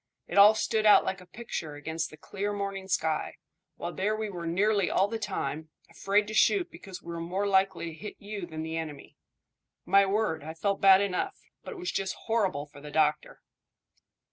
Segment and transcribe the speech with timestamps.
[0.25, 3.35] It all stood out like a picture against the clear morning sky,
[3.75, 7.45] while there we were nearly all the time, afraid to shoot because we were more
[7.45, 9.15] likely to hit you than the enemy.
[9.85, 13.43] My word, I felt bad enough, but it was just horrible for the doctor."